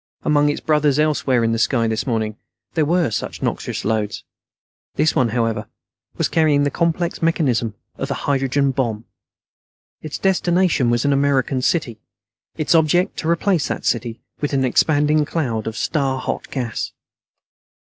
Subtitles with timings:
[0.23, 2.35] Among its brothers elsewhere in the sky this morning,
[2.73, 4.23] there were such noxious loads.
[4.95, 5.67] This one, however,
[6.17, 9.05] was carrying the complex mechanism of a hydrogen bomb.
[10.01, 11.99] Its destination was an American city;
[12.57, 16.93] its object to replace that city with an expanding cloud of star hot gas.